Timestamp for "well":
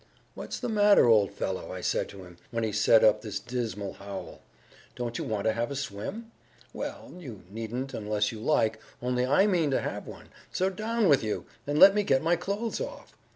6.73-7.13